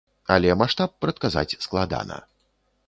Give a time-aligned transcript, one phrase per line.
[0.35, 2.17] Але маштаб прадказаць складана.